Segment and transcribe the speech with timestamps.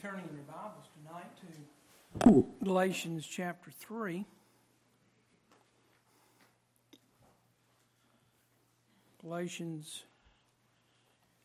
[0.00, 1.30] turning in your Bibles tonight
[2.22, 4.24] to Galatians chapter 3.
[9.20, 10.04] Galatians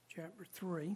[0.08, 0.96] chapter 3.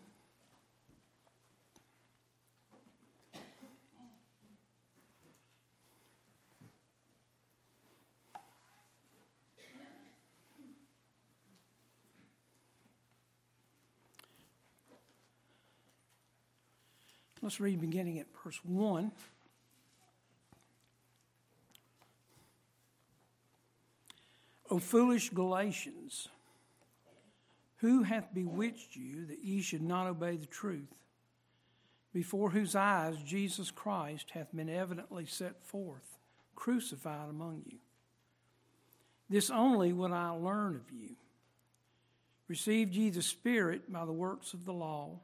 [17.49, 19.12] Let's read beginning at verse 1.
[24.70, 26.27] O foolish Galatians,
[27.77, 30.94] who hath bewitched you that ye should not obey the truth,
[32.13, 36.20] before whose eyes Jesus Christ hath been evidently set forth,
[36.53, 37.80] crucified among you?
[39.27, 41.16] This only would I learn of you.
[42.47, 45.22] Received ye the Spirit by the works of the law?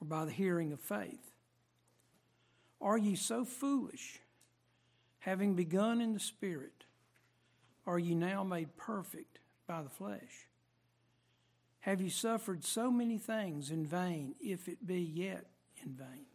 [0.00, 1.30] Or by the hearing of faith?
[2.80, 4.20] Are ye so foolish,
[5.18, 6.84] having begun in the Spirit,
[7.86, 10.48] are ye now made perfect by the flesh?
[11.80, 15.46] Have ye suffered so many things in vain, if it be yet
[15.82, 16.26] in vain?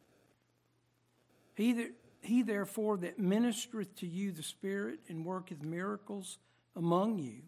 [1.56, 1.92] He, that,
[2.22, 6.38] he therefore that ministereth to you the Spirit and worketh miracles
[6.76, 7.44] among you,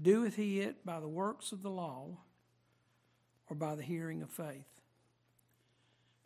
[0.00, 2.08] doeth he it by the works of the law
[3.48, 4.73] or by the hearing of faith?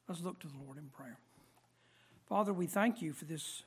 [0.09, 1.19] Let's look to the Lord in prayer.
[2.31, 3.64] Father, we thank you for this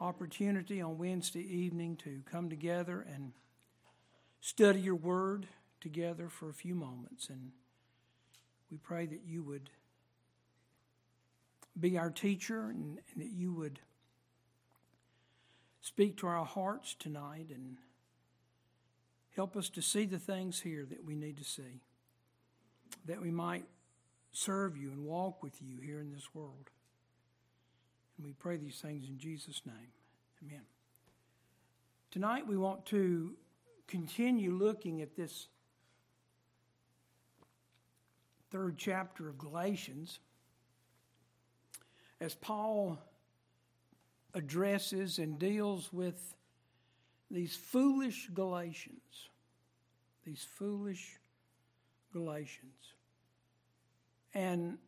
[0.00, 3.30] opportunity on Wednesday evening to come together and
[4.40, 5.46] study your word
[5.80, 7.28] together for a few moments.
[7.28, 7.52] And
[8.72, 9.70] we pray that you would
[11.78, 13.78] be our teacher and, and that you would
[15.80, 17.76] speak to our hearts tonight and
[19.36, 21.82] help us to see the things here that we need to see,
[23.06, 23.64] that we might
[24.32, 26.70] serve you and walk with you here in this world.
[28.16, 29.92] And we pray these things in Jesus' name.
[30.42, 30.62] Amen.
[32.10, 33.34] Tonight we want to
[33.86, 35.48] continue looking at this
[38.50, 40.18] third chapter of Galatians
[42.20, 42.98] as Paul
[44.34, 46.34] addresses and deals with
[47.30, 49.28] these foolish Galatians.
[50.24, 51.18] These foolish
[52.12, 52.94] Galatians.
[54.34, 54.78] And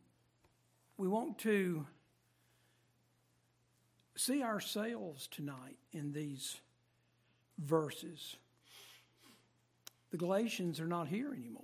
[0.97, 1.85] we want to
[4.15, 6.57] see ourselves tonight in these
[7.57, 8.37] verses.
[10.11, 11.63] The Galatians are not here anymore.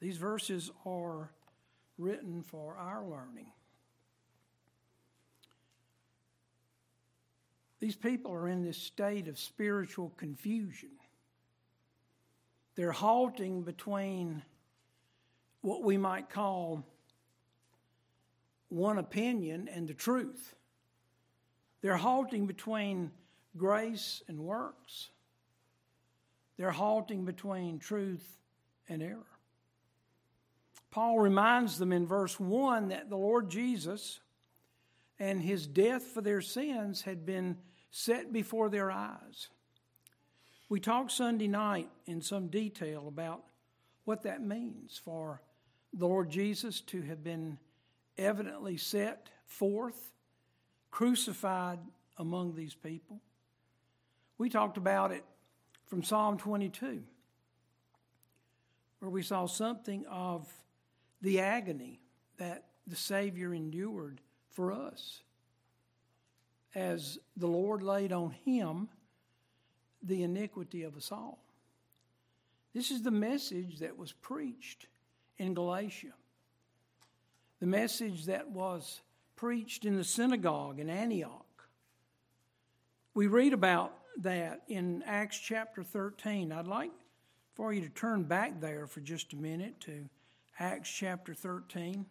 [0.00, 1.30] These verses are
[1.96, 3.50] written for our learning.
[7.80, 10.90] These people are in this state of spiritual confusion.
[12.76, 14.42] They're halting between
[15.64, 16.84] what we might call
[18.68, 20.54] one opinion and the truth.
[21.80, 23.10] They're halting between
[23.56, 25.08] grace and works.
[26.58, 28.36] They're halting between truth
[28.90, 29.24] and error.
[30.90, 34.20] Paul reminds them in verse 1 that the Lord Jesus
[35.18, 37.56] and his death for their sins had been
[37.90, 39.48] set before their eyes.
[40.68, 43.44] We talked Sunday night in some detail about
[44.04, 45.40] what that means for
[45.96, 47.58] the Lord Jesus to have been
[48.18, 50.12] evidently set forth,
[50.90, 51.78] crucified
[52.18, 53.20] among these people.
[54.38, 55.24] We talked about it
[55.86, 57.02] from Psalm 22,
[58.98, 60.52] where we saw something of
[61.20, 62.00] the agony
[62.38, 65.22] that the Savior endured for us
[66.74, 68.88] as the Lord laid on him
[70.02, 71.38] the iniquity of us all.
[72.74, 74.88] This is the message that was preached
[75.38, 76.12] in Galatia.
[77.60, 79.00] The message that was
[79.36, 81.44] preached in the synagogue in Antioch.
[83.14, 86.52] We read about that in Acts chapter 13.
[86.52, 86.92] I'd like
[87.54, 90.08] for you to turn back there for just a minute to
[90.58, 92.06] Acts chapter 13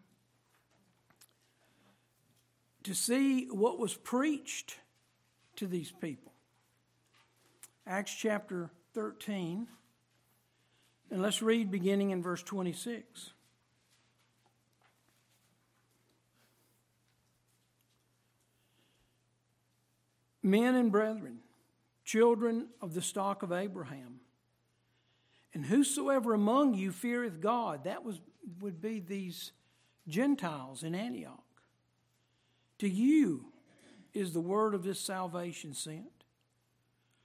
[2.84, 4.80] to see what was preached
[5.56, 6.34] to these people.
[7.88, 9.68] Acts chapter 13.
[11.12, 13.32] And let's read beginning in verse 26.
[20.42, 21.40] Men and brethren,
[22.04, 24.20] children of the stock of Abraham,
[25.54, 28.20] and whosoever among you feareth God, that was,
[28.60, 29.52] would be these
[30.08, 31.44] Gentiles in Antioch.
[32.80, 33.46] To you
[34.14, 36.26] is the word of this salvation sent.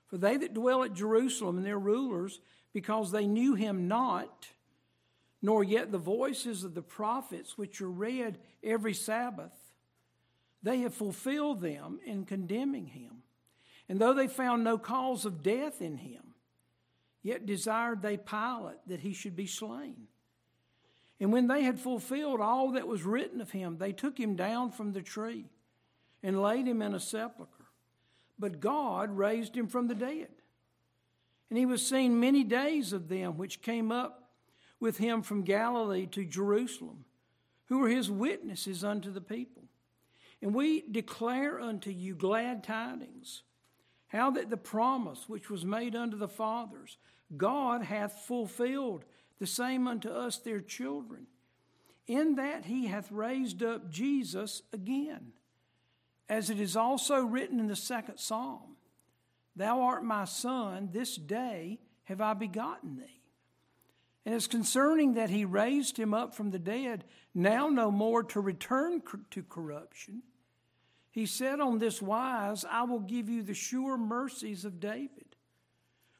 [0.07, 2.41] For they that dwell at Jerusalem and their rulers
[2.73, 4.49] because they knew him not,
[5.41, 9.53] nor yet the voices of the prophets which are read every Sabbath.
[10.62, 13.23] They have fulfilled them in condemning him.
[13.88, 16.35] And though they found no cause of death in him,
[17.23, 20.09] yet desired they Pilate that he should be slain.
[21.20, 24.70] And when they had fulfilled all that was written of him, they took him down
[24.70, 25.47] from the tree
[26.23, 27.53] and laid him in a sepulchre.
[28.38, 30.29] But God raised him from the dead.
[31.50, 34.31] And he was seen many days of them which came up
[34.81, 37.05] with him from Galilee to Jerusalem,
[37.67, 39.65] who were his witnesses unto the people.
[40.41, 43.43] And we declare unto you glad tidings,
[44.09, 46.97] how that the promise which was made unto the fathers,
[47.37, 49.05] God hath fulfilled
[49.39, 51.27] the same unto us their children,
[52.06, 55.33] in that he hath raised up Jesus again,
[56.29, 58.78] as it is also written in the second psalm
[59.58, 63.22] Thou art my son, this day have I begotten thee.
[64.25, 68.40] And as concerning that he raised him up from the dead, now no more to
[68.40, 70.22] return to corruption,
[71.10, 75.34] he said on this wise, I will give you the sure mercies of David.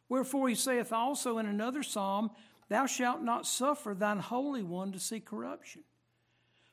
[0.09, 2.33] Wherefore he saith also in another psalm,
[2.69, 5.85] Thou shalt not suffer thine Holy One to see corruption.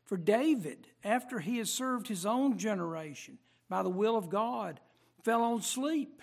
[0.04, 3.38] For David, after he had served his own generation
[3.70, 4.80] by the will of God,
[5.24, 6.22] fell on sleep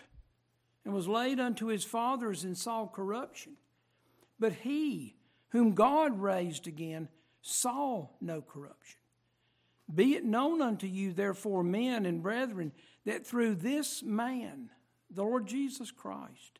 [0.84, 3.52] and was laid unto his fathers and saw corruption.
[4.38, 5.16] But he,
[5.50, 7.08] whom God raised again,
[7.40, 8.98] saw no corruption.
[9.92, 12.72] Be it known unto you, therefore, men and brethren,
[13.04, 14.70] that through this man,
[15.10, 16.58] the Lord Jesus Christ,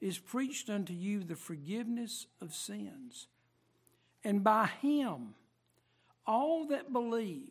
[0.00, 3.28] is preached unto you the forgiveness of sins.
[4.24, 5.34] And by him,
[6.26, 7.48] all that believe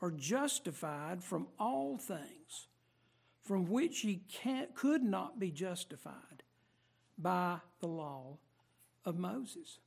[0.00, 2.68] are justified from all things
[3.48, 4.20] from which ye
[4.74, 6.42] could not be justified
[7.16, 8.36] by the law
[9.06, 9.78] of Moses.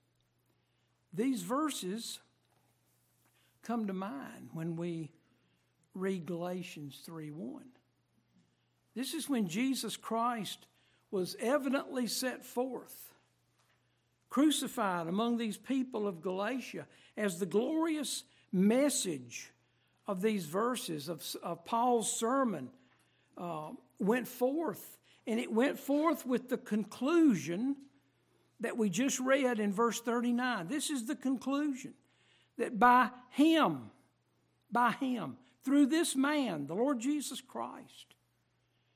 [1.13, 2.17] These verses
[3.61, 5.11] come to mind when we
[5.93, 7.61] read Galatians 3 1.
[8.95, 10.65] This is when Jesus Christ
[11.11, 13.13] was evidently set forth,
[14.31, 19.51] crucified among these people of Galatia, as the glorious message
[20.07, 22.71] of these verses of, of Paul's sermon
[23.41, 24.97] uh, went forth.
[25.27, 27.75] And it went forth with the conclusion
[28.59, 30.67] that we just read in verse 39.
[30.67, 31.93] This is the conclusion
[32.57, 33.89] that by Him,
[34.71, 38.15] by Him, through this man, the Lord Jesus Christ,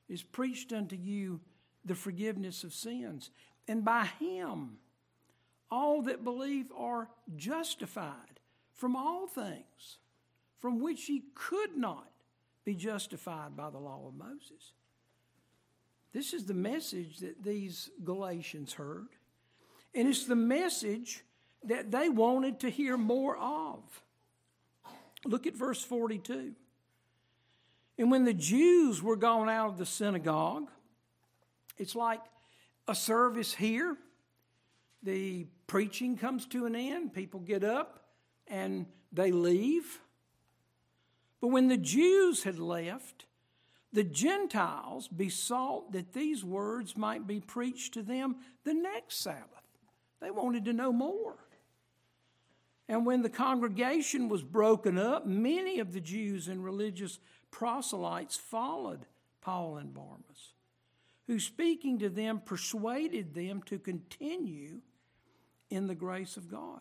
[0.08, 1.40] is preached unto you
[1.84, 3.30] the forgiveness of sins.
[3.68, 4.78] And by Him,
[5.70, 8.40] all that believe are justified
[8.72, 9.98] from all things
[10.58, 12.10] from which ye could not
[12.66, 14.72] be justified by the law of Moses.
[16.12, 19.06] This is the message that these Galatians heard.
[19.94, 21.24] And it's the message
[21.64, 24.02] that they wanted to hear more of.
[25.24, 26.52] Look at verse 42.
[27.98, 30.68] And when the Jews were gone out of the synagogue,
[31.78, 32.20] it's like
[32.88, 33.96] a service here.
[35.04, 38.08] The preaching comes to an end, people get up
[38.48, 40.00] and they leave.
[41.40, 43.26] But when the Jews had left,
[43.92, 49.46] the Gentiles besought that these words might be preached to them the next Sabbath.
[50.20, 51.36] They wanted to know more.
[52.88, 57.18] And when the congregation was broken up, many of the Jews and religious
[57.50, 59.06] proselytes followed
[59.40, 60.52] Paul and Barnabas,
[61.26, 64.80] who, speaking to them, persuaded them to continue
[65.70, 66.80] in the grace of God.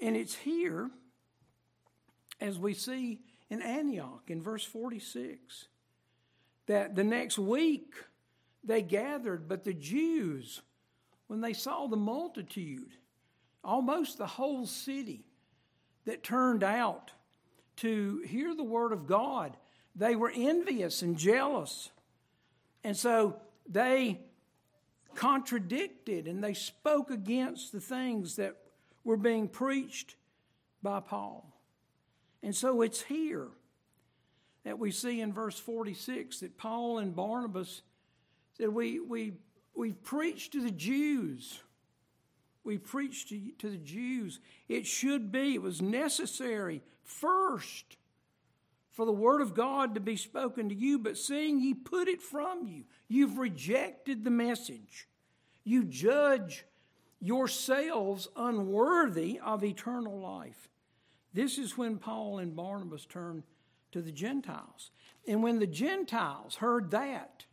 [0.00, 0.90] And it's here,
[2.40, 5.68] as we see in Antioch in verse 46,
[6.66, 7.94] that the next week
[8.62, 10.62] they gathered, but the Jews,
[11.26, 12.92] when they saw the multitude,
[13.64, 15.24] almost the whole city
[16.04, 17.12] that turned out
[17.76, 19.56] to hear the word of God.
[19.96, 21.90] They were envious and jealous.
[22.84, 23.36] And so
[23.68, 24.20] they
[25.14, 28.56] contradicted and they spoke against the things that
[29.04, 30.14] were being preached
[30.82, 31.49] by Paul.
[32.42, 33.48] And so it's here
[34.64, 37.82] that we see in verse 46 that Paul and Barnabas
[38.56, 39.34] said, We, we,
[39.74, 41.60] we preached to the Jews
[42.64, 44.40] we preached to, to the Jews.
[44.68, 47.96] It should be, it was necessary first
[48.90, 52.20] for the word of God to be spoken to you, but seeing ye put it
[52.20, 55.08] from you, you've rejected the message.
[55.64, 56.64] You judge
[57.20, 60.68] yourselves unworthy of eternal life.
[61.32, 63.44] This is when Paul and Barnabas turned
[63.92, 64.90] to the Gentiles.
[65.26, 67.44] And when the Gentiles heard that,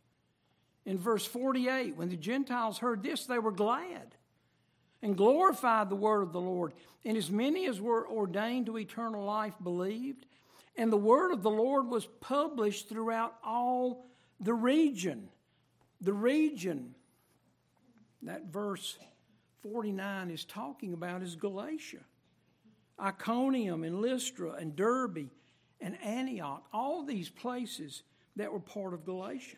[0.84, 4.14] in verse 48, when the Gentiles heard this, they were glad
[5.02, 6.72] and glorified the word of the Lord.
[7.04, 10.26] And as many as were ordained to eternal life believed.
[10.76, 14.06] And the word of the Lord was published throughout all
[14.40, 15.28] the region.
[16.00, 16.94] The region
[18.22, 18.98] that verse
[19.62, 21.98] 49 is talking about is Galatia.
[23.00, 25.30] Iconium and Lystra and Derbe
[25.80, 28.02] and Antioch, all these places
[28.36, 29.56] that were part of Galatia.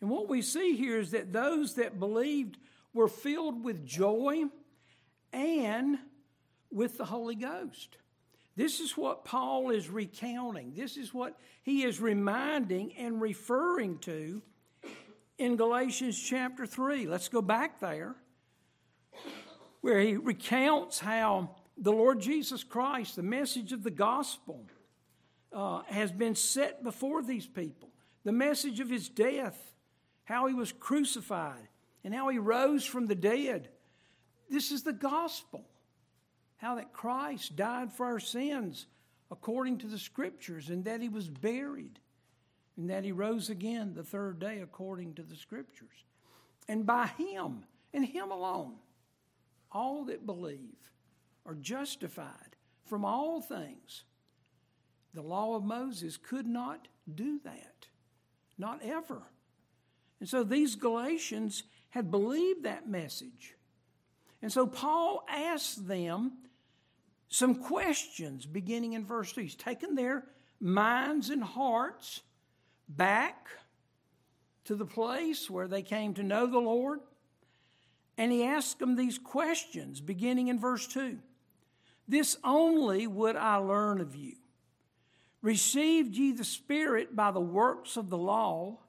[0.00, 2.56] And what we see here is that those that believed
[2.92, 4.44] were filled with joy
[5.32, 5.98] and
[6.70, 7.96] with the Holy Ghost.
[8.56, 10.74] This is what Paul is recounting.
[10.74, 14.42] This is what he is reminding and referring to
[15.38, 17.06] in Galatians chapter 3.
[17.06, 18.16] Let's go back there,
[19.80, 24.66] where he recounts how the Lord Jesus Christ, the message of the gospel,
[25.52, 27.88] uh, has been set before these people.
[28.22, 29.58] The message of his death,
[30.24, 31.68] how he was crucified,
[32.04, 33.70] and how he rose from the dead.
[34.50, 35.64] This is the gospel.
[36.58, 38.86] How that Christ died for our sins
[39.30, 41.98] according to the scriptures, and that he was buried,
[42.76, 46.04] and that he rose again the third day according to the scriptures.
[46.68, 48.74] And by him, and him alone,
[49.72, 50.90] all that believe
[51.46, 54.04] are justified from all things.
[55.14, 57.86] The law of Moses could not do that,
[58.58, 59.22] not ever.
[60.20, 63.56] And so these Galatians had believed that message.
[64.42, 66.32] And so Paul asked them
[67.28, 69.42] some questions beginning in verse 2.
[69.42, 70.24] He's taken their
[70.60, 72.20] minds and hearts
[72.88, 73.48] back
[74.64, 77.00] to the place where they came to know the Lord.
[78.18, 81.18] And he asked them these questions beginning in verse 2.
[82.10, 84.34] This only would I learn of you.
[85.42, 88.80] Received ye the Spirit by the works of the law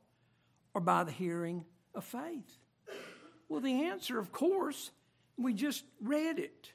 [0.73, 1.63] or by the hearing
[1.93, 2.57] of faith?
[3.47, 4.89] Well, the answer, of course,
[5.37, 6.71] we just read it,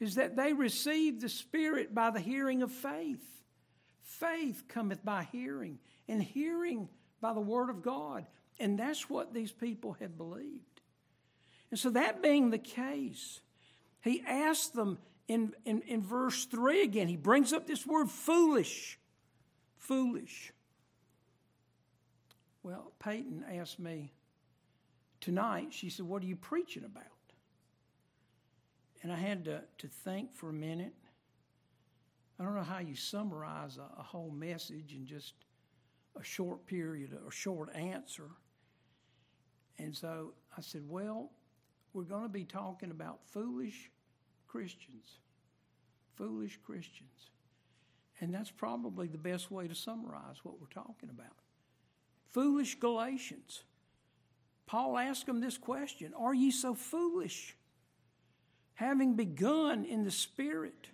[0.00, 3.42] is that they received the Spirit by the hearing of faith.
[4.00, 6.88] Faith cometh by hearing, and hearing
[7.20, 8.24] by the Word of God.
[8.58, 10.80] And that's what these people had believed.
[11.70, 13.40] And so, that being the case,
[14.00, 14.96] he asked them
[15.28, 18.98] in, in, in verse 3 again, he brings up this word foolish.
[19.76, 20.52] Foolish.
[22.62, 24.12] Well, Peyton asked me
[25.20, 27.04] tonight, she said, What are you preaching about?
[29.02, 30.94] And I had to, to think for a minute.
[32.40, 35.34] I don't know how you summarize a, a whole message in just
[36.18, 38.30] a short period, a short answer.
[39.78, 41.30] And so I said, Well,
[41.92, 43.90] we're going to be talking about foolish
[44.48, 45.18] Christians.
[46.16, 47.30] Foolish Christians.
[48.20, 51.36] And that's probably the best way to summarize what we're talking about.
[52.30, 53.62] Foolish Galatians.
[54.66, 57.56] Paul asked them this question Are ye so foolish?
[58.74, 60.88] Having begun in the Spirit,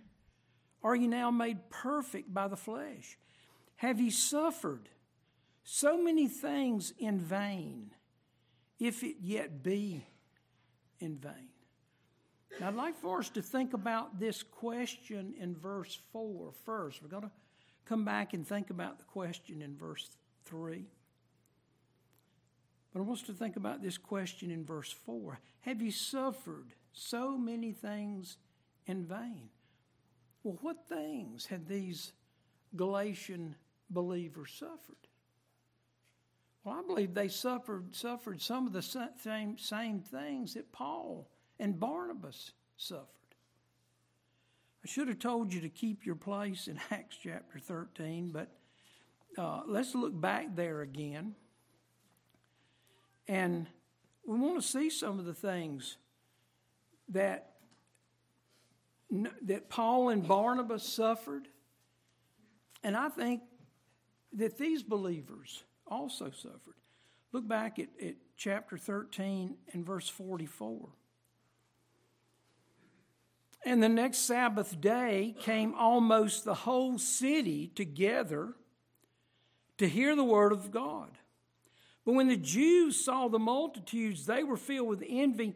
[0.83, 3.19] are ye now made perfect by the flesh?
[3.77, 4.89] Have ye suffered
[5.65, 7.91] so many things in vain,
[8.79, 10.07] if it yet be
[11.01, 11.54] in vain?
[12.61, 17.03] Now, I'd like for us to think about this question in verse 4 first.
[17.03, 17.31] We're going to
[17.85, 20.09] come back and think about the question in verse
[20.45, 20.85] 3.
[22.93, 26.75] But I want us to think about this question in verse 4 Have you suffered
[26.93, 28.37] so many things
[28.87, 29.49] in vain?
[30.45, 32.13] Well, what things had these
[32.77, 33.57] Galatian
[33.91, 35.09] believers suffered?
[36.63, 41.79] Well, I believe they suffered, suffered some of the same, same things that Paul and
[41.79, 43.09] Barnabas suffered.
[44.85, 48.49] I should have told you to keep your place in Acts chapter 13, but
[49.39, 51.35] uh, let's look back there again.
[53.27, 53.67] And
[54.27, 55.97] we want to see some of the things
[57.09, 57.53] that,
[59.43, 61.49] that Paul and Barnabas suffered.
[62.83, 63.43] And I think
[64.35, 66.77] that these believers also suffered.
[67.33, 70.89] Look back at, at chapter 13 and verse 44.
[73.65, 78.53] And the next Sabbath day came almost the whole city together
[79.79, 81.11] to hear the word of God.
[82.05, 85.55] But when the Jews saw the multitudes, they were filled with envy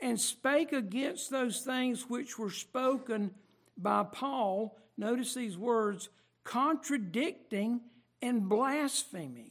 [0.00, 3.32] and spake against those things which were spoken
[3.76, 4.78] by Paul.
[4.96, 6.08] Notice these words
[6.44, 7.82] contradicting
[8.22, 9.50] and blaspheming.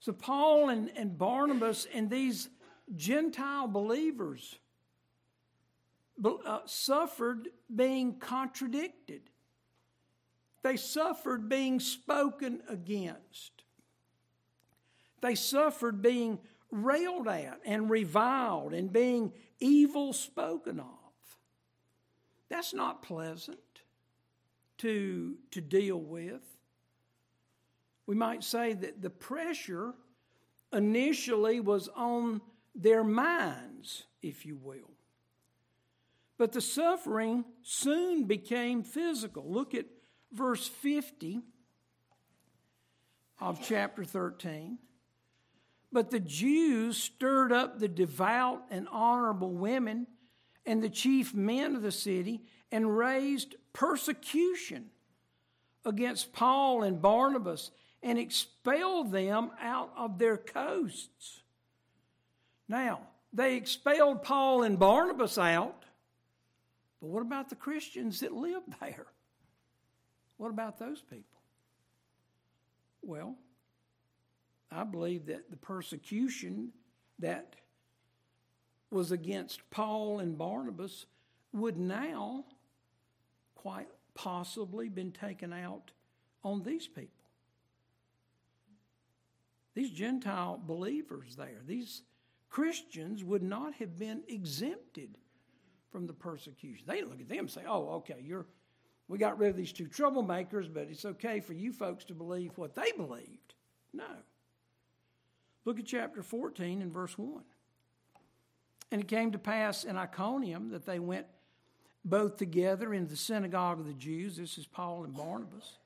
[0.00, 2.48] So, Paul and, and Barnabas and these
[2.94, 4.56] Gentile believers
[6.24, 9.22] Uh, suffered being contradicted,
[10.62, 13.64] they suffered being spoken against.
[15.20, 16.38] They suffered being
[16.70, 20.86] railed at and reviled and being evil spoken of.
[22.48, 23.58] That's not pleasant
[24.78, 26.42] to, to deal with.
[28.06, 29.94] We might say that the pressure
[30.72, 32.40] initially was on
[32.74, 34.95] their minds, if you will.
[36.38, 39.50] But the suffering soon became physical.
[39.50, 39.86] Look at
[40.32, 41.40] verse 50
[43.40, 44.78] of chapter 13.
[45.92, 50.06] But the Jews stirred up the devout and honorable women
[50.66, 54.90] and the chief men of the city and raised persecution
[55.84, 57.70] against Paul and Barnabas
[58.02, 61.42] and expelled them out of their coasts.
[62.68, 63.00] Now,
[63.32, 65.84] they expelled Paul and Barnabas out,
[67.00, 69.06] but what about the Christians that lived there?
[70.36, 71.40] What about those people?
[73.02, 73.36] Well,
[74.70, 76.72] I believe that the persecution
[77.18, 77.56] that
[78.90, 81.06] was against Paul and Barnabas
[81.52, 82.44] would now
[83.54, 85.90] quite possibly been taken out
[86.42, 87.10] on these people.
[89.74, 92.02] These Gentile believers there, these
[92.48, 95.18] Christians would not have been exempted
[95.90, 96.84] from the persecution.
[96.86, 98.46] They look at them and say, "Oh, okay, you're
[99.08, 102.56] we got rid of these two troublemakers, but it's okay for you folks to believe
[102.58, 103.54] what they believed."
[103.92, 104.22] No.
[105.64, 107.44] Look at chapter 14 and verse 1.
[108.92, 111.26] And it came to pass in Iconium that they went
[112.04, 114.36] both together in the synagogue of the Jews.
[114.36, 115.78] This is Paul and Barnabas.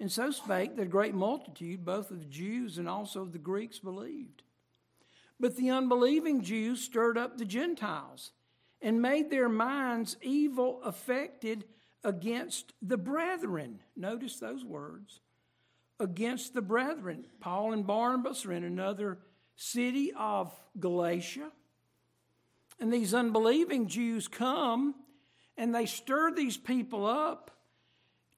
[0.00, 3.38] And so spake that a great multitude, both of the Jews and also of the
[3.38, 4.42] Greeks, believed.
[5.38, 8.32] But the unbelieving Jews stirred up the Gentiles
[8.82, 11.64] and made their minds evil affected
[12.04, 13.80] against the brethren.
[13.96, 15.20] Notice those words
[15.98, 17.26] against the brethren.
[17.40, 19.18] Paul and Barnabas are in another
[19.56, 21.50] city of Galatia.
[22.78, 24.94] And these unbelieving Jews come
[25.56, 27.50] and they stir these people up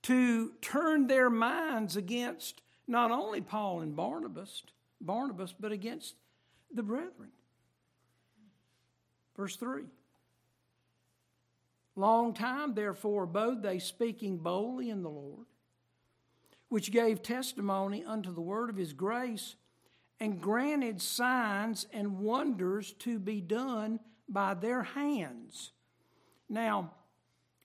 [0.03, 4.63] to turn their minds against not only Paul and Barnabas,
[5.01, 6.15] Barnabas, but against
[6.73, 7.31] the brethren.
[9.37, 9.83] Verse 3.
[11.99, 15.47] Long time, therefore, abode they speaking boldly in the Lord
[16.69, 19.57] which gave testimony unto the word of his grace,
[20.21, 25.71] and granted signs and wonders to be done by their hands.
[26.49, 26.93] Now,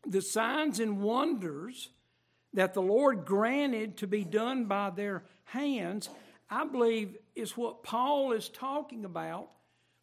[0.05, 1.89] the signs and wonders
[2.53, 6.09] that the Lord granted to be done by their hands,
[6.49, 9.49] I believe is what Paul is talking about,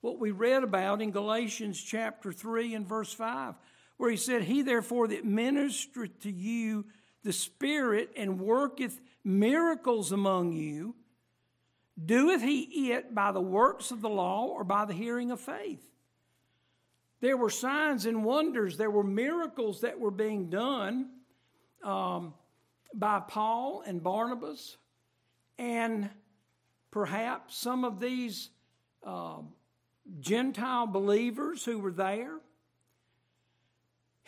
[0.01, 3.55] what we read about in Galatians chapter 3 and verse 5,
[4.01, 6.87] where he said, He therefore that ministereth to you
[7.23, 10.95] the Spirit and worketh miracles among you,
[12.03, 15.87] doeth he it by the works of the law or by the hearing of faith?
[17.21, 21.11] There were signs and wonders, there were miracles that were being done
[21.85, 22.33] um,
[22.95, 24.79] by Paul and Barnabas,
[25.59, 26.09] and
[26.91, 28.49] perhaps some of these
[29.05, 29.41] uh,
[30.21, 32.39] Gentile believers who were there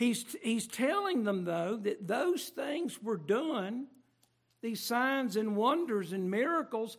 [0.02, 3.86] He's, he's telling them, though, that those things were done,
[4.60, 6.98] these signs and wonders and miracles,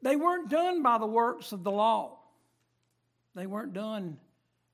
[0.00, 2.20] they weren't done by the works of the law.
[3.34, 4.16] They weren't done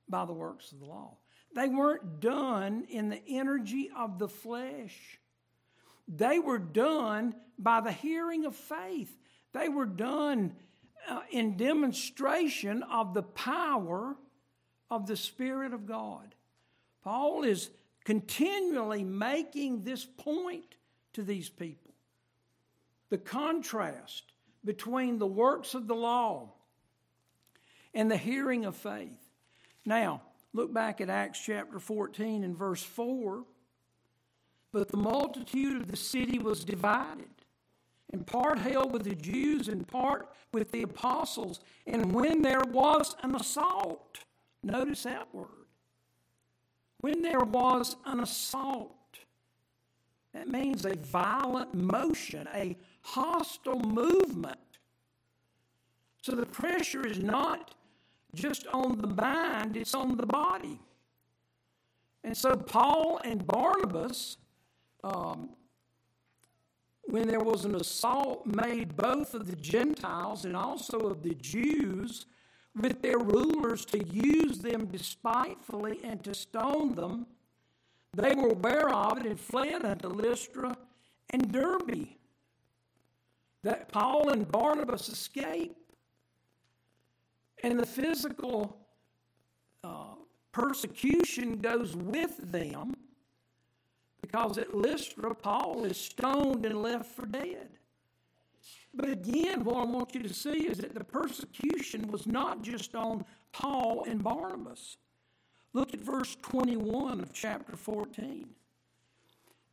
[0.08, 1.16] by the works of the law.
[1.52, 5.18] They weren't done in the energy of the flesh.
[6.06, 9.18] They were done by the hearing of faith.
[9.52, 10.54] They were done
[11.08, 14.14] uh, in demonstration of the power
[14.88, 16.36] of the Spirit of God.
[17.08, 17.70] Paul is
[18.04, 20.74] continually making this point
[21.14, 21.94] to these people
[23.08, 24.24] the contrast
[24.62, 26.52] between the works of the law
[27.94, 29.30] and the hearing of faith.
[29.86, 30.20] Now,
[30.52, 33.42] look back at Acts chapter 14 and verse 4.
[34.70, 37.30] But the multitude of the city was divided,
[38.12, 41.60] and part held with the Jews and part with the apostles.
[41.86, 44.18] And when there was an assault,
[44.62, 45.57] notice that word
[47.00, 48.94] when there was an assault,
[50.34, 54.58] that means a violent motion, a hostile movement.
[56.22, 57.74] So the pressure is not
[58.34, 60.80] just on the mind, it's on the body.
[62.24, 64.36] And so Paul and Barnabas,
[65.02, 65.50] um,
[67.04, 72.26] when there was an assault made both of the Gentiles and also of the Jews,
[72.80, 77.26] with their rulers to use them despitefully and to stone them,
[78.14, 80.76] they were aware of it and fled unto Lystra
[81.30, 82.08] and Derbe.
[83.62, 85.76] That Paul and Barnabas escaped.
[87.62, 88.76] and the physical
[89.82, 90.14] uh,
[90.52, 92.94] persecution goes with them
[94.22, 97.68] because at Lystra, Paul is stoned and left for dead.
[98.94, 102.94] But again, what I want you to see is that the persecution was not just
[102.94, 104.96] on Paul and Barnabas.
[105.72, 108.48] Look at verse 21 of chapter 14.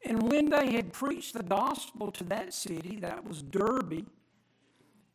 [0.06, 4.06] And when they had preached the gospel to that city, that was Derbe,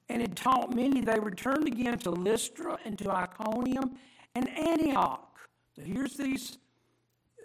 [0.08, 3.96] and had taught many, they returned again to Lystra and to Iconium
[4.34, 5.38] and Antioch.
[5.76, 6.58] So here's these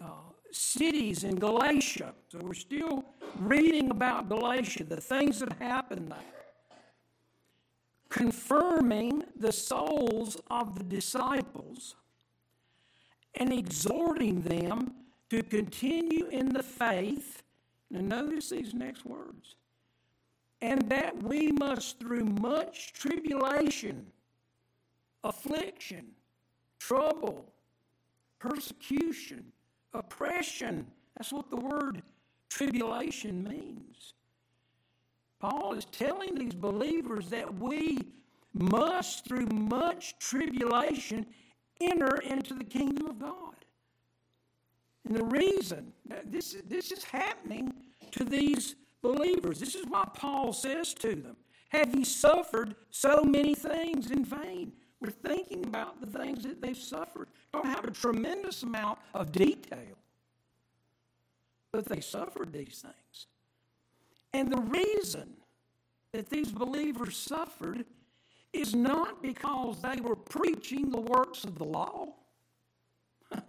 [0.01, 0.07] uh,
[0.51, 2.15] cities in Galatia.
[2.29, 3.05] So we're still
[3.39, 6.34] reading about Galatia, the things that happened there.
[8.15, 11.95] Confirming the souls of the disciples
[13.33, 14.93] and exhorting them
[15.29, 17.43] to continue in the faith.
[17.91, 19.57] Now, notice these next words.
[20.61, 24.05] And that we must, through much tribulation,
[25.25, 26.05] affliction,
[26.79, 27.43] trouble,
[28.39, 29.51] persecution,
[29.93, 30.87] oppression.
[31.17, 32.01] That's what the word
[32.47, 34.13] tribulation means.
[35.49, 37.99] Paul is telling these believers that we
[38.53, 41.27] must, through much tribulation,
[41.79, 43.53] enter into the kingdom of God.
[45.05, 45.93] And the reason
[46.25, 47.71] this, this is happening
[48.11, 51.35] to these believers, this is what Paul says to them
[51.69, 54.71] Have ye suffered so many things in vain?
[54.99, 57.27] We're thinking about the things that they've suffered.
[57.53, 59.99] Don't have a tremendous amount of detail,
[61.71, 63.27] but they suffered these things.
[64.35, 65.29] And the reason
[66.11, 67.85] that these believers suffered
[68.51, 72.15] is not because they were preaching the works of the law.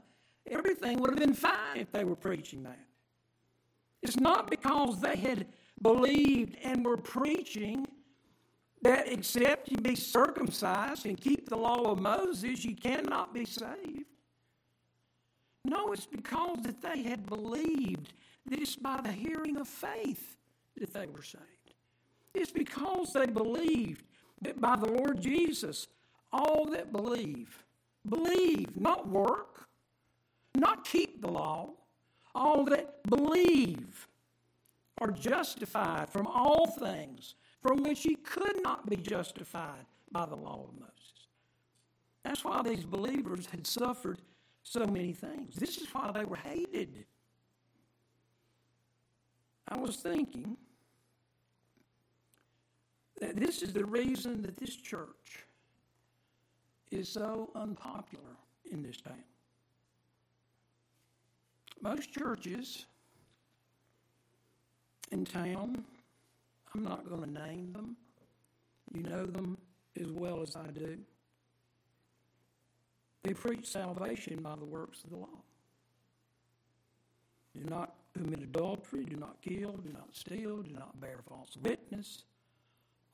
[0.47, 2.79] Everything would have been fine if they were preaching that.
[4.01, 5.47] It's not because they had
[5.83, 7.89] believed and were preaching
[8.83, 14.05] that except you be circumcised and keep the law of Moses, you cannot be saved.
[15.65, 18.13] No, it's because that they had believed
[18.49, 20.37] that it's by the hearing of faith
[20.79, 21.43] that they were saved.
[22.35, 24.05] It's because they believed
[24.43, 25.89] that by the Lord Jesus,
[26.33, 27.65] all that believe,
[28.09, 29.69] believe, not work,
[30.55, 31.71] not keep the law,
[32.35, 34.09] all that believe
[35.01, 40.67] are justified from all things from which he could not be justified by the law
[40.69, 40.93] of Moses.
[42.23, 44.21] That's why these believers had suffered
[44.63, 45.55] so many things.
[45.55, 47.05] This is why they were hated.
[49.69, 50.57] I was thinking
[53.21, 55.45] this is the reason that this church
[56.91, 58.37] is so unpopular
[58.71, 59.25] in this town.
[61.81, 62.87] Most churches
[65.13, 65.85] in town,
[66.75, 67.97] I'm not going to name them,
[68.95, 69.57] you know them
[70.01, 70.99] as well as I do.
[73.23, 75.43] They preach salvation by the works of the law.
[77.55, 82.23] Do not commit adultery, do not kill, do not steal, do not bear false witness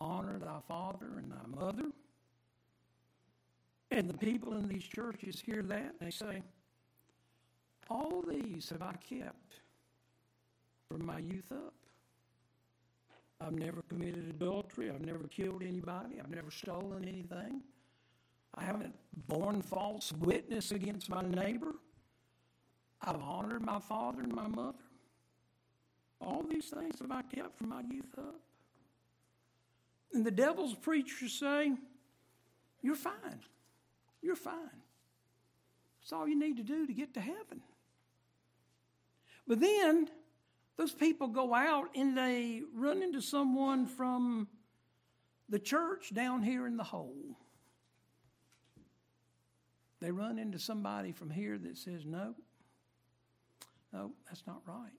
[0.03, 1.91] honor thy father and thy mother.
[3.91, 6.43] And the people in these churches hear that and they say,
[7.89, 9.61] All these have I kept
[10.91, 11.75] from my youth up.
[13.41, 14.91] I've never committed adultery.
[14.91, 16.21] I've never killed anybody.
[16.21, 17.63] I've never stolen anything.
[18.55, 18.95] I haven't
[19.29, 21.75] borne false witness against my neighbor.
[23.01, 24.79] I've honored my father and my mother.
[26.21, 28.41] All these things have I kept from my youth up.
[30.13, 31.73] And the devil's preachers say,
[32.83, 33.41] You're fine.
[34.21, 34.83] You're fine.
[36.01, 37.63] That's all you need to do to get to heaven.
[39.47, 40.09] But then
[40.77, 44.49] those people go out and they run into someone from
[45.49, 47.37] the church down here in the hole.
[50.01, 52.35] They run into somebody from here that says, No,
[53.93, 54.91] no, that's not right.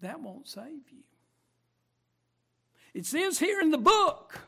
[0.00, 1.04] That won't save you.
[2.96, 4.40] It says here in the book,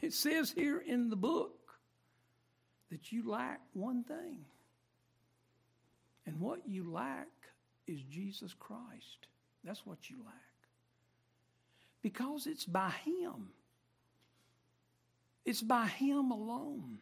[0.00, 1.74] it says here in the book
[2.90, 4.46] that you lack one thing.
[6.24, 7.28] And what you lack
[7.86, 9.26] is Jesus Christ.
[9.64, 10.34] That's what you lack.
[12.00, 13.50] Because it's by Him.
[15.44, 17.00] It's by Him alone.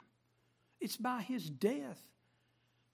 [0.81, 2.03] It's by His death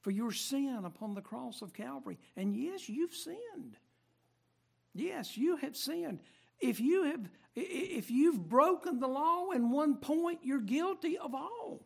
[0.02, 2.18] for your sin upon the cross of Calvary.
[2.36, 3.78] And yes, you've sinned.
[4.94, 6.20] Yes, you have sinned.
[6.60, 11.80] If you have if you've broken the law in one point, you're guilty of all.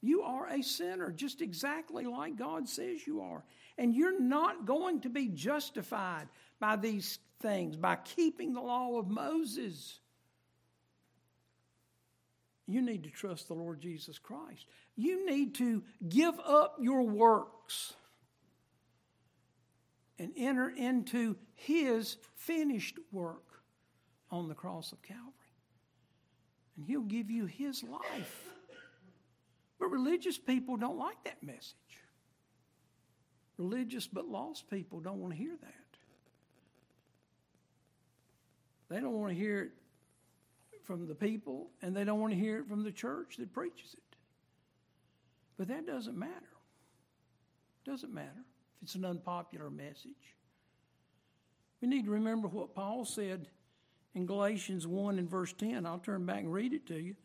[0.00, 3.42] You are a sinner, just exactly like God says you are.
[3.76, 6.28] And you're not going to be justified
[6.60, 9.98] by these things, by keeping the law of Moses.
[12.68, 14.66] you need to trust the Lord Jesus Christ.
[14.96, 17.94] You need to give up your works
[20.18, 23.62] and enter into His finished work
[24.30, 25.32] on the cross of Calvary.
[26.76, 28.48] And He'll give you His life.
[29.78, 31.74] But religious people don't like that message.
[33.58, 35.72] Religious but lost people don't want to hear that.
[38.88, 39.70] They don't want to hear it
[40.84, 43.94] from the people, and they don't want to hear it from the church that preaches
[43.94, 44.16] it.
[45.58, 46.32] But that doesn't matter.
[47.84, 48.44] Doesn't matter
[48.86, 50.36] it's an unpopular message.
[51.82, 53.48] We need to remember what Paul said
[54.14, 55.84] in Galatians 1 and verse 10.
[55.84, 57.16] I'll turn back and read it to you.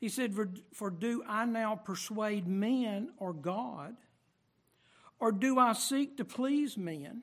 [0.00, 3.94] He said, For, for do I now persuade men or God?
[5.20, 7.22] Or do I seek to please men?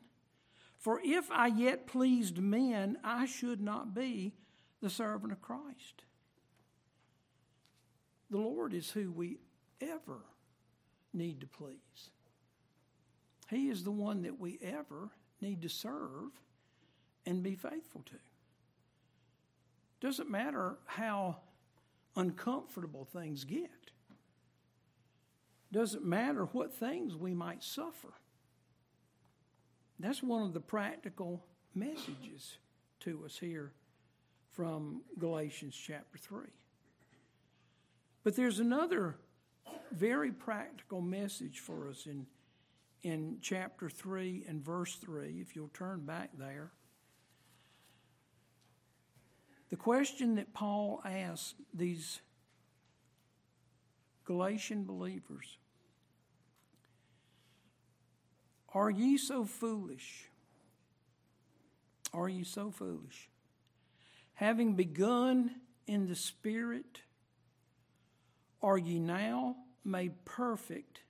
[0.77, 4.31] For if I yet pleased men, I should not be
[4.81, 6.05] the servant of Christ.
[8.29, 9.39] The Lord is who we
[9.81, 10.21] ever
[11.13, 12.11] need to please.
[13.49, 15.09] He is the one that we ever
[15.41, 16.31] need to serve
[17.25, 18.15] and be faithful to.
[19.99, 21.37] Doesn't matter how
[22.15, 23.69] uncomfortable things get.
[25.71, 28.13] Doesn't matter what things we might suffer.
[29.99, 32.57] That's one of the practical messages
[33.01, 33.73] to us here
[34.51, 36.47] from Galatians chapter 3.
[38.23, 39.17] But there's another
[39.91, 42.25] very practical message for us in,
[43.03, 46.71] in chapter 3 and verse 3, if you'll turn back there.
[49.69, 52.21] The question that Paul asked these
[54.25, 55.57] Galatian believers
[58.73, 60.29] Are ye so foolish?
[62.13, 63.29] Are ye so foolish?
[64.35, 65.51] Having begun
[65.87, 67.01] in the Spirit,
[68.61, 71.01] are ye now made perfect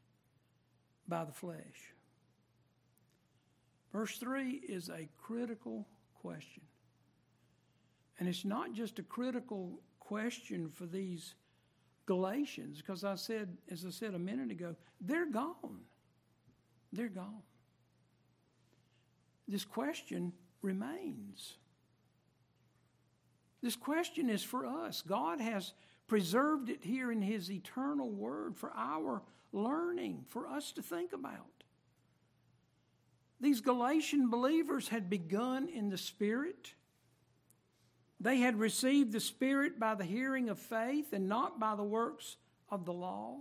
[1.08, 1.94] by the flesh?
[3.92, 5.88] Verse 3 is a critical
[6.22, 6.64] question.
[8.20, 11.36] And it's not just a critical question for these
[12.06, 15.82] Galatians, because I said, as I said a minute ago, they're gone.
[16.94, 17.44] They're gone.
[19.48, 21.58] This question remains.
[23.62, 25.02] This question is for us.
[25.02, 25.74] God has
[26.08, 31.58] preserved it here in His eternal word for our learning, for us to think about.
[33.40, 36.74] These Galatian believers had begun in the Spirit.
[38.20, 42.38] They had received the Spirit by the hearing of faith and not by the works
[42.70, 43.38] of the law.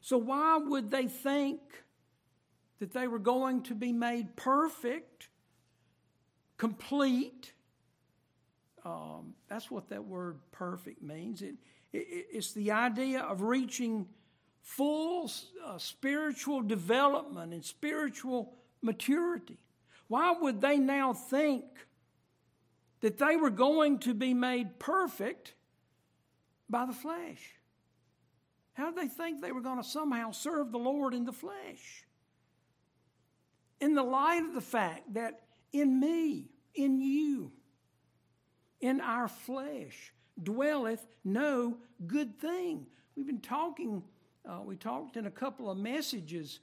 [0.00, 1.60] So, why would they think
[2.80, 5.28] that they were going to be made perfect,
[6.56, 7.52] complete?
[8.84, 11.42] Um, that's what that word perfect means.
[11.42, 11.54] It,
[11.92, 14.06] it, it's the idea of reaching
[14.62, 15.30] full
[15.64, 19.58] uh, spiritual development and spiritual maturity.
[20.08, 21.64] Why would they now think
[23.00, 25.54] that they were going to be made perfect
[26.68, 27.56] by the flesh.
[28.74, 32.06] How did they think they were going to somehow serve the Lord in the flesh?
[33.80, 35.40] In the light of the fact that
[35.72, 37.52] in me, in you,
[38.80, 42.86] in our flesh dwelleth no good thing.
[43.16, 44.02] We've been talking,
[44.50, 46.58] uh, we talked in a couple of messages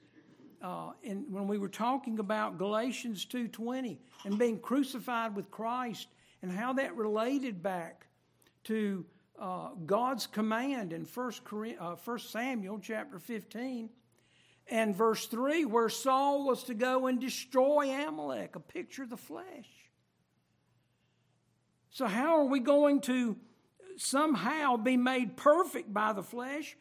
[0.62, 6.08] uh, in, when we were talking about Galatians 2.20 and being crucified with Christ
[6.41, 8.08] and how that related back
[8.65, 9.06] to
[9.39, 11.32] uh, God's command in 1,
[11.80, 13.89] uh, 1 Samuel chapter 15
[14.69, 19.17] and verse 3, where Saul was to go and destroy Amalek, a picture of the
[19.17, 19.69] flesh.
[21.89, 23.38] So, how are we going to
[23.95, 26.76] somehow be made perfect by the flesh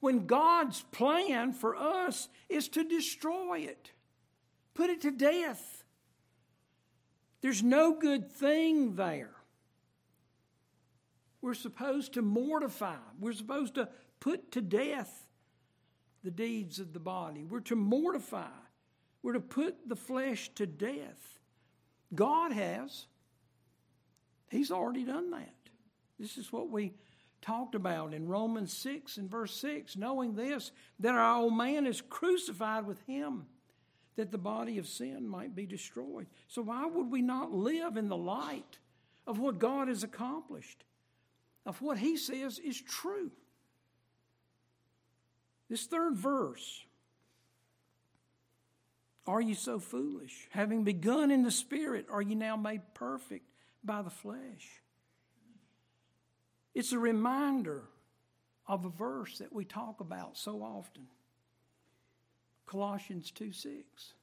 [0.00, 3.90] when God's plan for us is to destroy it,
[4.74, 5.84] put it to death?
[7.42, 9.30] There's no good thing there.
[11.42, 15.26] We're supposed to mortify, we're supposed to put to death
[16.22, 17.44] the deeds of the body.
[17.44, 18.48] We're to mortify,
[19.22, 21.38] we're to put the flesh to death.
[22.14, 23.06] God has.
[24.50, 25.54] He's already done that.
[26.18, 26.92] This is what we
[27.42, 32.00] talked about in Romans 6 and verse 6 knowing this, that our old man is
[32.00, 33.46] crucified with him
[34.20, 36.26] that the body of sin might be destroyed.
[36.46, 38.78] So, why would we not live in the light
[39.26, 40.84] of what God has accomplished,
[41.64, 43.30] of what He says is true?
[45.70, 46.84] This third verse
[49.26, 50.48] Are you so foolish?
[50.50, 53.46] Having begun in the Spirit, are you now made perfect
[53.82, 54.82] by the flesh?
[56.74, 57.82] It's a reminder
[58.66, 61.06] of a verse that we talk about so often
[62.66, 64.14] Colossians 2 6.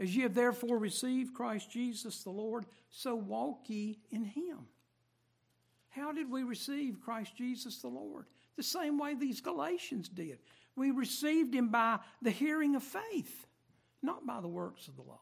[0.00, 4.66] As ye have therefore received Christ Jesus the Lord, so walk ye in him.
[5.90, 8.26] How did we receive Christ Jesus the Lord?
[8.56, 10.38] The same way these Galatians did.
[10.76, 13.46] We received him by the hearing of faith,
[14.02, 15.20] not by the works of the law.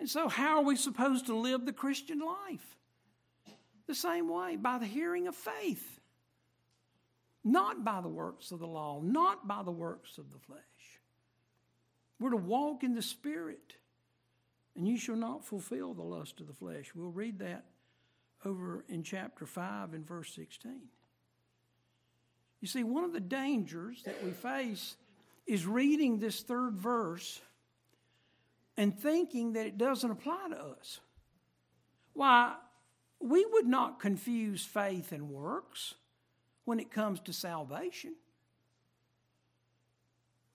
[0.00, 2.76] And so, how are we supposed to live the Christian life?
[3.86, 6.00] The same way, by the hearing of faith,
[7.44, 10.60] not by the works of the law, not by the works of the flesh.
[12.18, 13.76] We're to walk in the Spirit,
[14.74, 16.92] and you shall not fulfill the lust of the flesh.
[16.94, 17.66] We'll read that
[18.44, 20.80] over in chapter 5 and verse 16.
[22.60, 24.96] You see, one of the dangers that we face
[25.46, 27.42] is reading this third verse
[28.76, 31.00] and thinking that it doesn't apply to us.
[32.14, 32.54] Why,
[33.20, 35.94] we would not confuse faith and works
[36.64, 38.14] when it comes to salvation.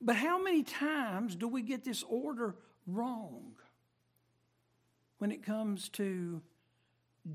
[0.01, 2.55] But how many times do we get this order
[2.87, 3.53] wrong
[5.17, 6.41] when it comes to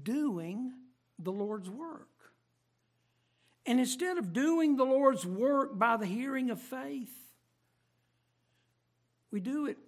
[0.03, 0.73] doing
[1.19, 2.09] the Lord's work?
[3.67, 7.15] And instead of doing the Lord's work by the hearing of faith,
[9.31, 9.79] we do it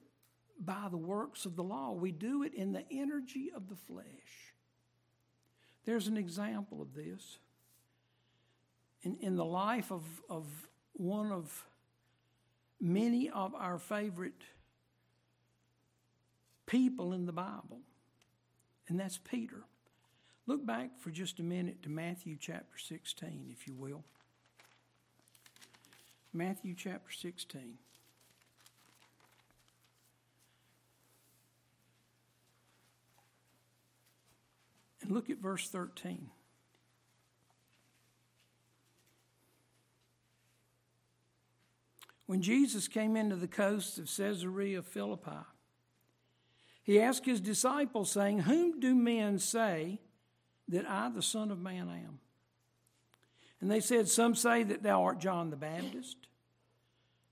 [0.59, 1.92] by the works of the law.
[1.92, 4.45] We do it in the energy of the flesh.
[5.87, 7.38] There's an example of this
[9.03, 10.46] in, in the life of, of
[10.94, 11.64] one of
[12.81, 14.42] many of our favorite
[16.66, 17.81] people in the Bible,
[18.88, 19.62] and that's Peter.
[20.49, 24.03] Look back for just a minute to Matthew chapter 16, if you will.
[26.33, 27.79] Matthew chapter 16.
[35.07, 36.31] And look at verse 13.
[42.27, 45.31] When Jesus came into the coast of Caesarea Philippi,
[46.83, 50.01] he asked his disciples, saying, Whom do men say
[50.66, 52.19] that I, the Son of Man, am?
[53.61, 56.16] And they said, Some say that thou art John the Baptist,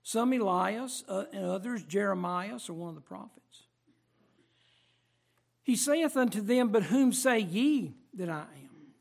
[0.01, 3.64] some Elias, uh, and others Jeremiah, or one of the prophets.
[5.65, 8.93] He saith unto them, But whom say ye that I am?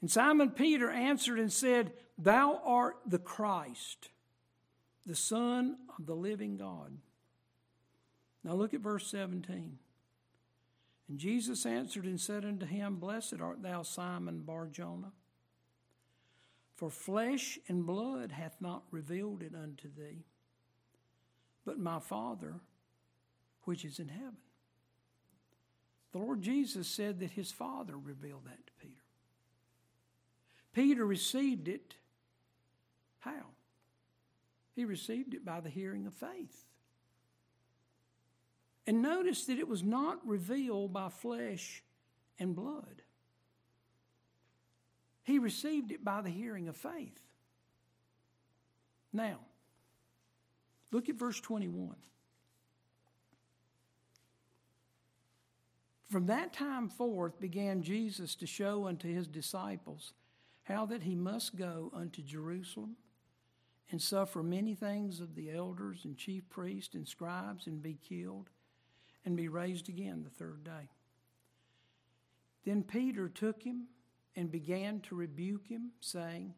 [0.00, 4.08] And Simon Peter answered and said, Thou art the Christ,
[5.04, 6.96] the Son of the living God.
[8.42, 9.78] Now look at verse 17.
[11.10, 15.12] And Jesus answered and said unto him, Blessed art thou, Simon Barjona,
[16.74, 20.24] for flesh and blood hath not revealed it unto thee,
[21.66, 22.60] but my Father
[23.64, 24.38] which is in heaven.
[26.18, 29.04] The Lord Jesus said that his Father revealed that to Peter.
[30.72, 31.94] Peter received it
[33.20, 33.52] how?
[34.74, 36.64] He received it by the hearing of faith.
[38.84, 41.84] And notice that it was not revealed by flesh
[42.36, 43.02] and blood.
[45.22, 47.20] He received it by the hearing of faith.
[49.12, 49.38] Now,
[50.90, 51.94] look at verse 21.
[56.08, 60.14] From that time forth began Jesus to show unto his disciples
[60.62, 62.96] how that he must go unto Jerusalem
[63.90, 68.48] and suffer many things of the elders and chief priests and scribes and be killed
[69.24, 70.88] and be raised again the third day.
[72.64, 73.84] Then Peter took him
[74.36, 76.54] and began to rebuke him, saying,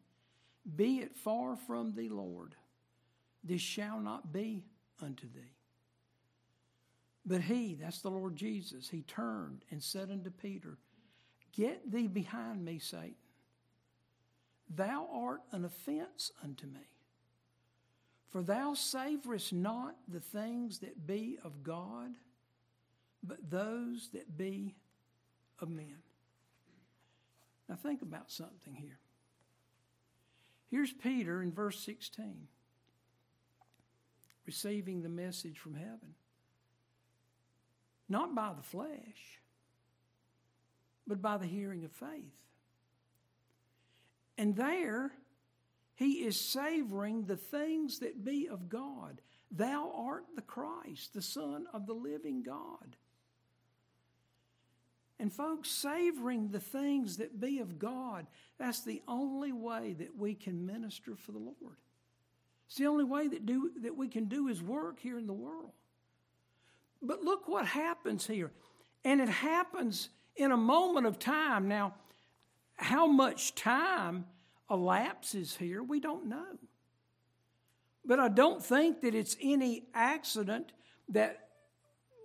[0.75, 2.55] Be it far from thee, Lord,
[3.43, 4.65] this shall not be
[5.01, 5.55] unto thee.
[7.25, 10.77] But he, that's the Lord Jesus, he turned and said unto Peter,
[11.53, 13.15] Get thee behind me, Satan.
[14.73, 16.87] Thou art an offense unto me.
[18.29, 22.11] For thou savorest not the things that be of God,
[23.21, 24.75] but those that be
[25.59, 25.97] of men.
[27.67, 28.99] Now think about something here.
[30.69, 32.47] Here's Peter in verse 16
[34.45, 36.15] receiving the message from heaven
[38.11, 39.41] not by the flesh,
[41.07, 42.35] but by the hearing of faith.
[44.37, 45.11] And there,
[45.95, 49.21] he is savoring the things that be of God.
[49.51, 52.95] Thou art the Christ, the Son of the living God.
[55.19, 58.25] And, folks, savoring the things that be of God,
[58.57, 61.77] that's the only way that we can minister for the Lord.
[62.67, 65.33] It's the only way that, do, that we can do His work here in the
[65.33, 65.73] world.
[67.01, 68.51] But look what happens here.
[69.03, 71.67] And it happens in a moment of time.
[71.67, 71.95] Now,
[72.75, 74.25] how much time
[74.69, 76.57] elapses here, we don't know.
[78.05, 80.71] But I don't think that it's any accident
[81.09, 81.49] that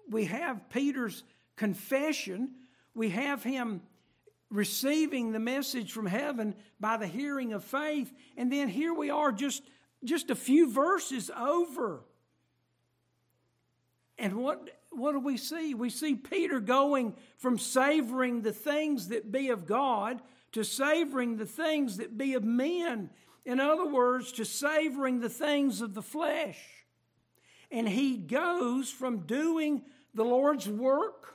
[0.09, 1.25] we have Peter's
[1.57, 2.51] confession,
[2.95, 3.83] we have him
[4.51, 9.33] receiving the message from heaven by the hearing of faith, and then here we are
[9.33, 9.63] just,
[10.05, 12.05] just a few verses over.
[14.19, 15.75] And what, what do we see?
[15.75, 21.47] We see Peter going from savoring the things that be of God to savoring the
[21.47, 23.11] things that be of men.
[23.45, 26.59] In other words, to savoring the things of the flesh.
[27.71, 29.83] And he goes from doing
[30.15, 31.35] the Lord's work,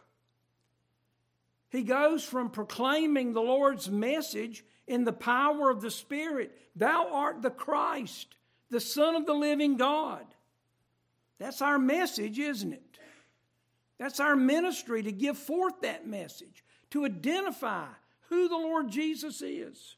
[1.69, 7.41] he goes from proclaiming the Lord's message in the power of the Spirit Thou art
[7.41, 8.35] the Christ,
[8.69, 10.25] the Son of the living God.
[11.41, 12.99] That's our message, isn't it?
[13.97, 17.87] That's our ministry to give forth that message, to identify
[18.29, 19.95] who the Lord Jesus is.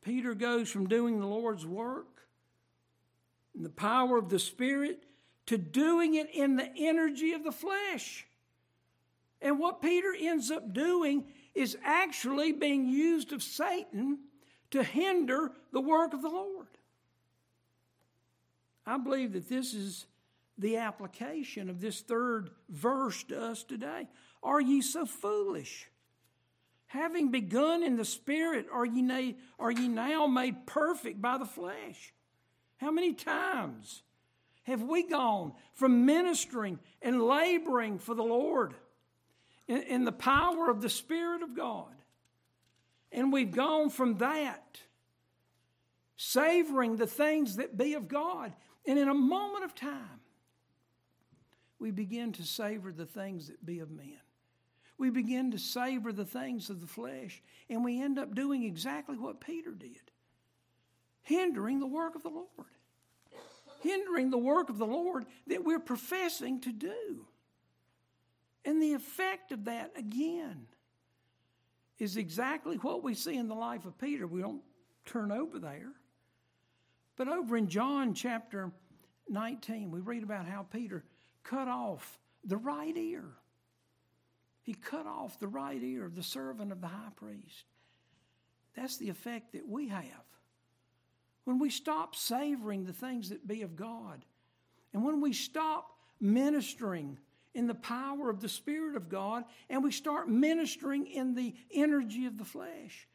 [0.00, 2.22] Peter goes from doing the Lord's work
[3.54, 5.04] in the power of the Spirit
[5.44, 8.26] to doing it in the energy of the flesh.
[9.42, 14.18] And what Peter ends up doing is actually being used of Satan
[14.70, 16.55] to hinder the work of the Lord.
[18.86, 20.06] I believe that this is
[20.58, 24.08] the application of this third verse to us today.
[24.42, 25.88] Are ye so foolish?
[26.86, 31.44] Having begun in the Spirit, are ye, na- are ye now made perfect by the
[31.44, 32.14] flesh?
[32.76, 34.02] How many times
[34.62, 38.74] have we gone from ministering and laboring for the Lord
[39.66, 41.92] in, in the power of the Spirit of God?
[43.10, 44.80] And we've gone from that,
[46.16, 48.52] savoring the things that be of God.
[48.86, 50.20] And in a moment of time,
[51.78, 54.18] we begin to savor the things that be of men
[54.98, 59.16] we begin to savor the things of the flesh, and we end up doing exactly
[59.16, 60.10] what Peter did
[61.22, 62.46] hindering the work of the Lord.
[63.82, 67.26] Hindering the work of the Lord that we're professing to do.
[68.64, 70.68] And the effect of that, again,
[71.98, 74.24] is exactly what we see in the life of Peter.
[74.24, 74.62] We don't
[75.04, 75.92] turn over there.
[77.16, 78.70] But over in John chapter
[79.28, 81.04] 19, we read about how Peter
[81.42, 83.32] cut off the right ear
[84.66, 87.66] he cut off the right ear of the servant of the high priest.
[88.74, 90.24] That's the effect that we have.
[91.44, 94.24] When we stop savoring the things that be of God,
[94.92, 97.16] and when we stop ministering
[97.54, 102.26] in the power of the Spirit of God, and we start ministering in the energy
[102.26, 103.06] of the flesh,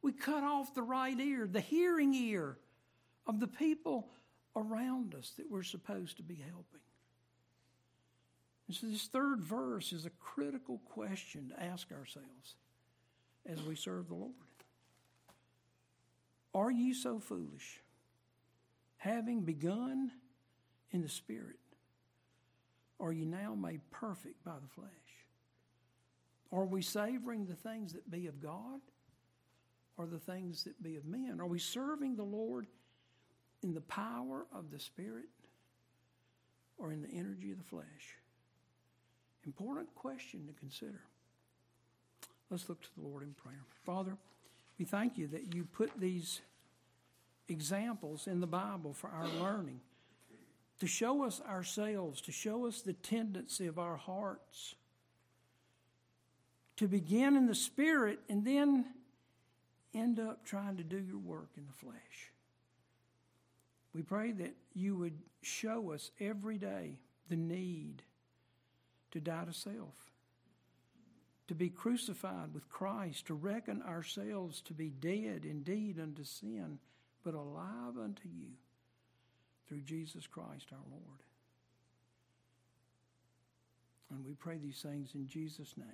[0.00, 2.56] we cut off the right ear, the hearing ear
[3.26, 4.08] of the people
[4.54, 6.80] around us that we're supposed to be helping.
[8.68, 12.56] And so, this third verse is a critical question to ask ourselves
[13.46, 14.32] as we serve the Lord.
[16.54, 17.80] Are you so foolish,
[18.96, 20.10] having begun
[20.90, 21.58] in the Spirit?
[22.98, 24.90] Are you now made perfect by the flesh?
[26.50, 28.80] Are we savoring the things that be of God
[29.96, 31.40] or the things that be of men?
[31.40, 32.66] Are we serving the Lord
[33.62, 35.28] in the power of the Spirit
[36.78, 38.18] or in the energy of the flesh?
[39.44, 41.02] Important question to consider.
[42.50, 43.64] Let's look to the Lord in prayer.
[43.84, 44.16] Father,
[44.78, 46.40] we thank you that you put these
[47.48, 49.80] examples in the Bible for our learning,
[50.80, 54.74] to show us ourselves, to show us the tendency of our hearts,
[56.76, 58.84] to begin in the Spirit and then
[59.94, 62.32] end up trying to do your work in the flesh.
[63.96, 66.98] We pray that you would show us every day
[67.30, 68.02] the need
[69.12, 69.94] to die to self,
[71.48, 76.78] to be crucified with Christ, to reckon ourselves to be dead indeed unto sin,
[77.24, 78.50] but alive unto you
[79.66, 81.22] through Jesus Christ our Lord.
[84.10, 85.86] And we pray these things in Jesus' name.